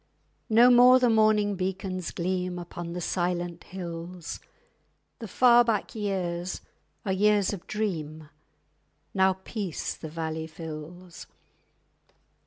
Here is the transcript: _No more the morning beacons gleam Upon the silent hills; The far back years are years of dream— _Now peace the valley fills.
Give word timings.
_No 0.49 0.71
more 0.71 0.97
the 0.97 1.11
morning 1.11 1.53
beacons 1.55 2.09
gleam 2.09 2.57
Upon 2.57 2.93
the 2.93 3.01
silent 3.01 3.65
hills; 3.65 4.39
The 5.19 5.27
far 5.27 5.63
back 5.63 5.93
years 5.93 6.61
are 7.05 7.13
years 7.13 7.53
of 7.53 7.67
dream— 7.67 8.27
_Now 9.15 9.37
peace 9.43 9.93
the 9.95 10.09
valley 10.09 10.47
fills. 10.47 11.27